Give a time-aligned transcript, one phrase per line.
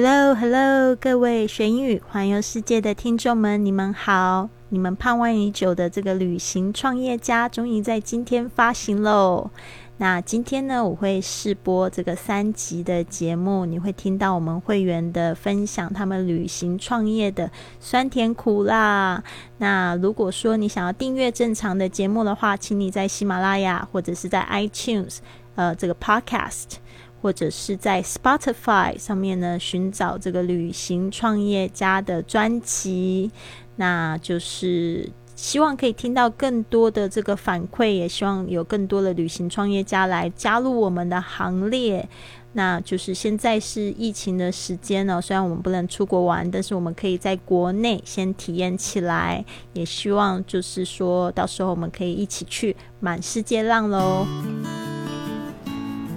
[0.00, 4.48] Hello，Hello，各位学英语环游世界的听众们，你们好！
[4.68, 9.50] 你们盼望已久的这个旅行创业家，终于在今天发行喽。
[9.96, 19.20] 那今天呢，我会试播这个三集的节目，你会听到我们会员的分享，他们旅行创业的酸甜苦辣。
[19.56, 25.16] 那如果说你想要订阅正常的节目的话，请你在喜马拉雅或者是在 iTunes，
[25.56, 26.76] 呃，这个 Podcast。
[27.20, 33.30] 或者是在 Spotify 上面呢，寻找这个旅行创业家的专辑，
[33.76, 42.08] 那就是希望可以听到更多的这个反馈，也希望有更多的旅行创业家来加入我们的行列。
[42.54, 54.26] 那就是现在是疫情的时间呢，虽然我们不能出国玩，但是我们可以在国内先体验起来，也希望就是说到时候我们可以一起去满世界浪喽。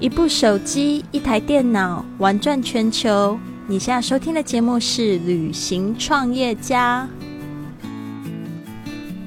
[0.01, 3.39] 一部手机，一台电脑，玩转全球。
[3.67, 7.07] 你现在收听的节目是《旅行创业家》。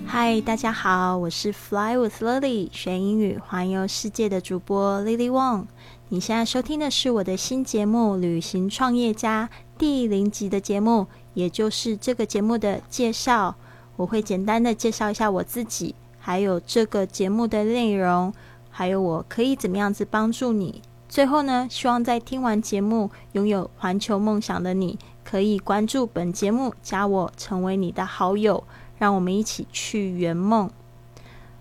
[0.05, 5.67] 嗨，大家好，我是 Fly with Lily，学英语环游世界的主播 Lily Wong。
[6.09, 13.55] 你现在收听的是我的新节目《旅行创业家》第零集的节目，也就是这个节目的介绍。
[13.95, 18.35] 我会简单的介绍一下我自己，还有这个节目的内容。
[18.77, 20.83] 还有我可以怎么样子帮助你？
[21.09, 28.65] 最后呢，希望在听完节目拥有环球梦想的你，可以关注本节目，加我成为你的好友，
[28.99, 30.69] 让我们一起去圆梦。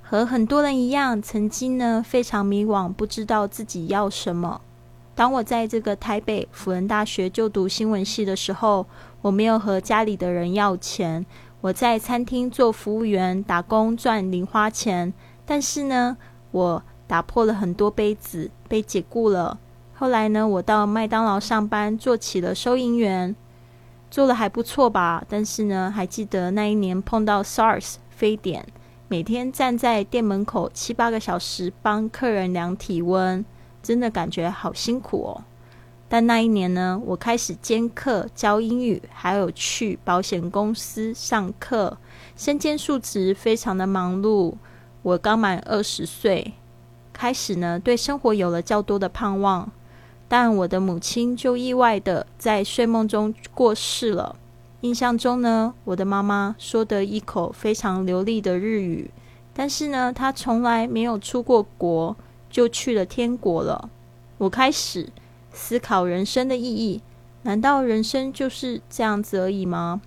[0.01, 4.61] 和很多人一样，曾经呢非常迷惘，不知道自己要什么。
[5.13, 8.87] 当我在这个台北辅仁大学就读新闻系的时候，
[9.21, 11.23] 我没有和家里的人要钱，
[11.61, 15.13] 我在餐厅做服务员打工赚零花钱，
[15.45, 16.17] 但是呢，
[16.49, 16.83] 我。
[17.07, 19.59] 打破了很多杯子，被解雇了。
[19.93, 23.35] 后来呢，我到麦当劳上班，做起了收银员，
[24.09, 25.23] 做的还不错吧。
[25.29, 28.65] 但是呢，还记得那一年碰到 SARS 非典，
[29.07, 33.45] 每天站在店门口七八个小时帮客人量体温，
[33.81, 35.43] 真的感觉好辛苦哦。
[36.09, 41.97] 但那一年呢，我开始兼课教英语，还有去保险公司上课，
[42.35, 44.53] 身兼数职，非常的忙碌。
[45.01, 46.53] 我刚满二十岁。
[47.23, 49.71] 开始呢，对生活有了较多的盼望，
[50.27, 54.35] 但我的母亲就意外的在睡梦中过世了。
[54.81, 59.09] 印象中呢，我的妈妈说得一口非常流利的日语，
[59.53, 62.13] 但是呢，她从来没有出过国，
[62.49, 63.89] 就去了天国了。
[64.37, 65.07] 我开始
[65.53, 67.01] 思考人生的意义，
[67.43, 70.01] 难道人生就是这样子而已吗？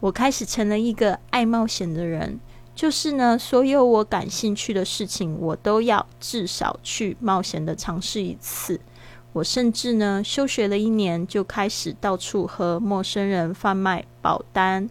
[0.00, 2.38] 我开始成了一个爱冒险的人。
[2.74, 8.80] 就是呢，所有我感兴趣的事情，我都要至少去冒险的尝试一次。
[9.34, 14.90] 我甚至呢，休学了一年，就开始到处和陌生人贩卖保单。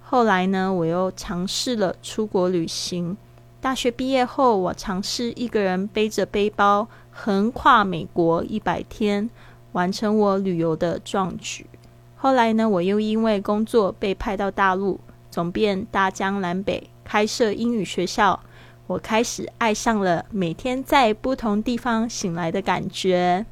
[0.00, 3.16] 后来呢，我又尝试了出国旅行。
[3.60, 9.28] 大学毕业后，我尝试一个人背着背包横跨美国一百天，
[9.72, 11.66] 完成我旅游的壮举。
[12.16, 14.98] 后来呢，我又因为工作被派到大陆，
[15.30, 16.90] 走遍大江南北。
[17.08, 18.38] 开设英语学校，
[18.86, 23.46] 我开始爱上了每天在不同地方醒来的感觉。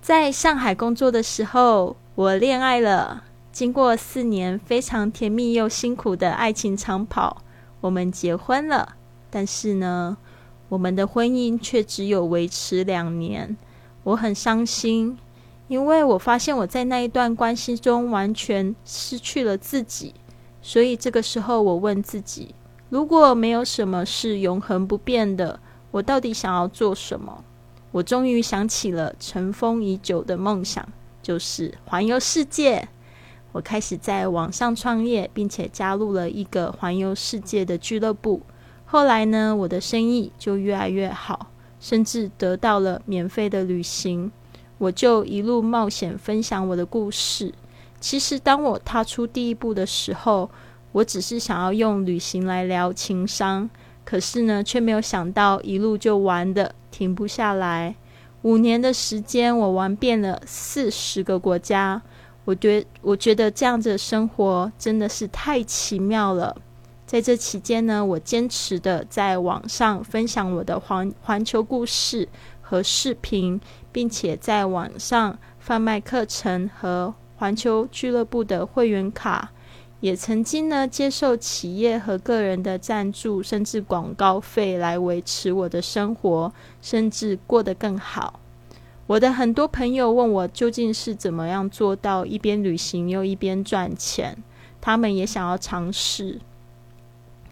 [0.00, 3.24] 在上海工作的时候，我恋爱了。
[3.52, 7.42] 经过四年非常甜蜜又辛苦的爱情长跑，
[7.82, 8.96] 我们结婚了。
[9.28, 10.16] 但是呢，
[10.70, 13.54] 我们的婚姻却只有维持两年。
[14.04, 15.18] 我很伤心，
[15.68, 20.14] 因为我发现我在那一段关系中完全失去了自己。
[20.62, 22.54] 所以这个时候，我问自己：
[22.88, 25.58] 如果没有什么是永恒不变的，
[25.90, 27.44] 我到底想要做什么？
[27.92, 30.86] 我终于想起了尘封已久的梦想，
[31.22, 32.88] 就是环游世界。
[33.52, 38.42] 我开始在网上创业，并且加入了一个环游世界的俱乐部。
[38.84, 41.50] 后来呢，我的生意就越来越好，
[41.80, 44.30] 甚至得到了免费的旅行。
[44.78, 47.52] 我就一路冒险，分享我的故事。
[48.00, 50.50] 其实，当我踏出第一步的时候，
[50.92, 53.68] 我只是想要用旅行来聊情商，
[54.06, 57.94] 可是呢，却没有想到一路就玩的停不下来。
[58.42, 62.00] 五年的时间，我玩遍了四十个国家。
[62.46, 66.56] 我觉我觉得这样子的生活真的是太奇妙了。
[67.06, 72.26] 在这期间呢，我坚持的在网上分享我的环环球故事
[72.62, 73.60] 和视频，
[73.92, 77.14] 并且在网上贩卖课程和。
[77.40, 79.50] 环球俱乐部的会员卡，
[80.00, 86.52] 也曾经呢接受企业和个人的赞助，甚至广告费来维持我的生活，
[86.82, 88.38] 甚至过得更好。
[89.06, 94.36] 我的很多朋友问我究竟是怎么样做到一边旅行又一边赚钱，
[94.78, 96.40] 他们也想要尝试。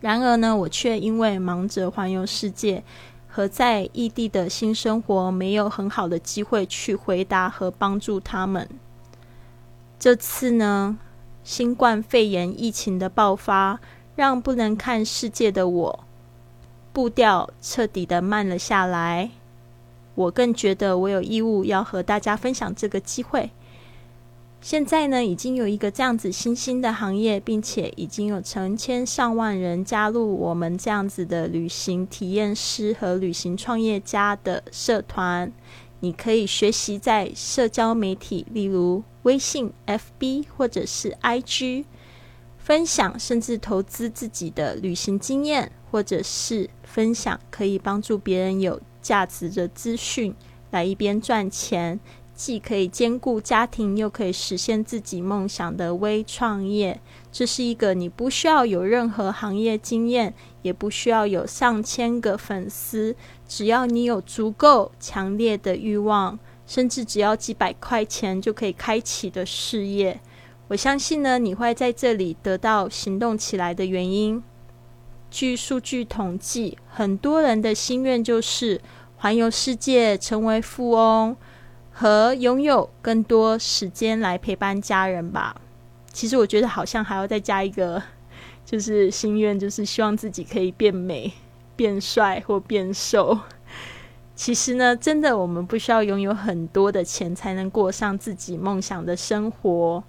[0.02, 2.84] 然而呢，我却因为忙着环游世界
[3.26, 8.68] 和在异地的新生活，没有很好的机会去回答和帮助他们。
[9.98, 10.96] 这次呢，
[11.42, 13.80] 新冠肺炎疫情的爆发，
[14.14, 16.04] 让不能看世界的我
[16.92, 19.30] 步调彻底的慢了下来。
[20.14, 23.50] 我更觉得我有义务要和大家分享这个机会。
[24.60, 35.52] 现在呢，已经有一个这样子新兴的行业，并且已经有成千上万人加入我们这样子的旅行体验师和旅行创业家的社团。
[36.00, 41.84] 你可以学习在社交媒体，例如微信、FB 或者是 IG，
[42.58, 48.80] 分享甚至投资自己的旅行经验，或者是分享可以帮助别人有。
[49.00, 50.34] 价值的资讯
[50.70, 51.98] 来一边赚钱，
[52.34, 57.00] 既可以兼顾家庭，又可以实现自己梦想的微创业。
[57.38, 63.14] 这是一个你不需要有任何行业经验，也不需要有上千个粉丝，
[63.46, 66.36] 只要你有足够强烈的欲望，
[66.66, 70.18] 甚至只要几百块钱就可以开启的事业。
[70.66, 74.42] 我相信呢，你会在这里得到行动起来的原因。
[75.30, 78.80] 据数据统计，很多人的心愿就是。
[79.20, 81.36] 环游世界，成为富翁，
[81.92, 85.60] 和拥有更多时间来陪伴家人吧。
[86.18, 88.02] 其实我觉得好像还要再加一个，
[88.66, 91.32] 就是心愿，就是希望自己可以变美、
[91.76, 93.38] 变帅或变瘦。
[94.34, 100.02] 其实呢，真的我们不需要拥有很多的钱才能过上自己梦想的生活。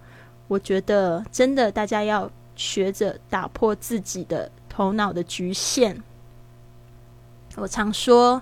[0.47, 6.01] 我觉得真的，大家要学着打破自己的头脑的局限。
[7.55, 8.41] 我常说。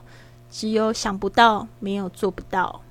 [0.50, 2.82] 只有想不到，没有做不到。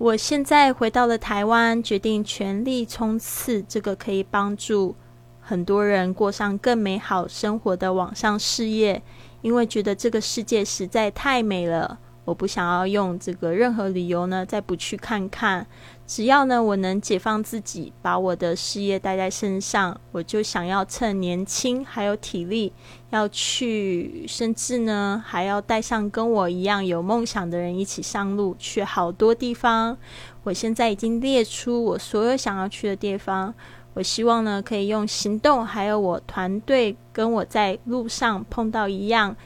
[0.00, 4.96] 我现在回到了台湾，决定全力冲刺这个可以帮助
[5.42, 9.02] 很多人过上更美好生活的网上事业，
[9.42, 11.98] 因为觉得这个世界实在太美了。
[12.24, 15.66] 我不想要用这个任何理由呢，再不去看看。
[16.10, 22.72] 只要呢，我能解放自己，把我的事业带在身上，我就想要趁年轻还有体力，
[23.10, 29.96] 要去，甚至呢，还要带上跟我一样有梦想的人一起上路，去好多地方。
[30.42, 33.54] 我现在已经列出我所有想要去的地方。
[33.94, 39.36] 我希望呢，可以用行动，还有我团队跟我在路上碰到一样，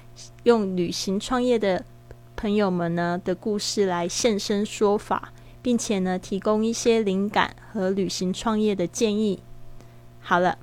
[0.45, 1.85] 用旅行创业的
[2.35, 5.34] 朋友们呢的故事来现身说法。
[5.65, 9.41] 并且呢，提供一些灵感和旅行创业的建议。
[10.21, 10.59] 好了，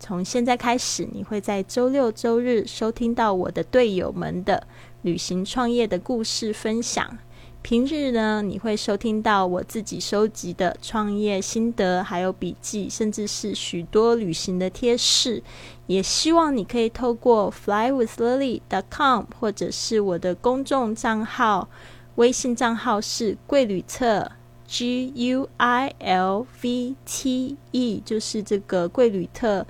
[0.00, 4.66] 从现在开始，你会在周六周日收听到我的队友们的
[5.02, 7.18] 旅行创业的故事分享。
[7.60, 15.42] 平日呢，你会收听到我自己收集的创业心得，还有笔记，甚至是许多旅行的贴士。
[15.88, 21.68] 也希望你可以透过 flywithlily.com 或者是我的公众账号，
[22.14, 24.30] 微信账号是贵旅册。
[24.68, 29.66] G U I L V T E 就是这个贵旅特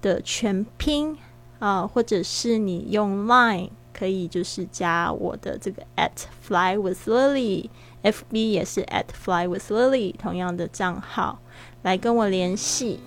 [0.00, 1.18] 的全拼
[1.58, 11.40] 啊，或者是你用 Line 可以就是加我的这个 at fly with Lily，F B 也是 at fly with Lily 同样的账号
[11.82, 13.00] 来跟我联系。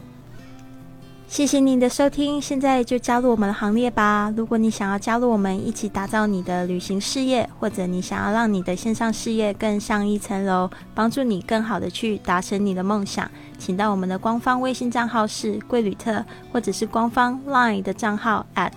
[1.31, 4.29] 谢谢您的收听，现在就加入我们的行列吧！
[4.35, 16.21] 如果你想要加入我们一起打造你的旅行事业，或者你想要让你的线上事业更上一层楼，帮助你更好的去达成你的梦想，请到我们的官方微信账号是贵旅特，
[16.51, 18.73] 或者是官方 LINE 的账号 at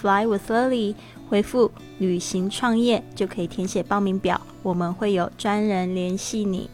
[0.00, 0.94] fly with Lily，
[1.28, 6.70] 回复旅行创业就可以填写报名表，我们会有专人联系你。